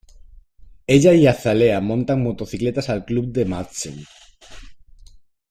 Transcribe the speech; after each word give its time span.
Ella 0.87 1.13
y 1.13 1.27
Azalea 1.27 1.79
montan 1.79 2.23
motocicletas 2.23 2.89
al 2.89 3.05
club 3.05 3.27
de 3.31 3.45
Madsen. 3.45 4.03